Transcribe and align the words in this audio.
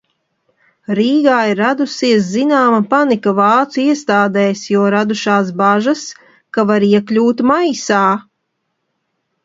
"Rīgā 0.99 1.35
ir 1.51 1.59
radusies 1.63 2.25
zināma 2.37 2.79
panika 2.95 3.35
vācu 3.41 3.83
iestādēs, 3.85 4.65
jo 4.73 4.89
radušās 4.99 5.55
bažas, 5.63 6.11
ka 6.59 6.69
var 6.75 6.91
iekļūt 6.93 7.49
"maisā"." 7.53 8.05